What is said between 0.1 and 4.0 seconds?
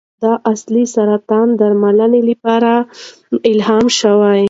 دا اصل د سرطان درملنې لپاره الهام